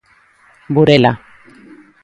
Burela. 0.73 1.13